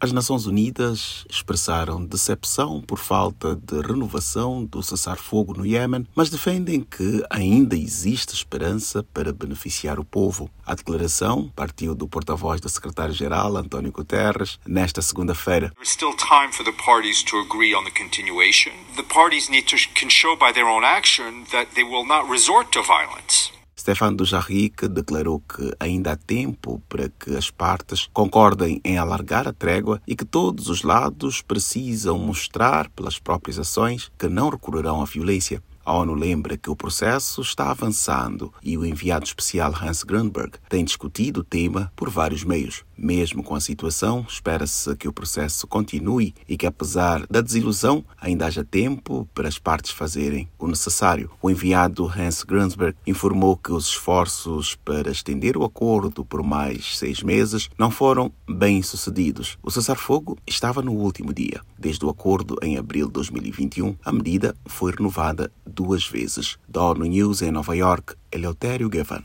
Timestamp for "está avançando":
37.40-38.52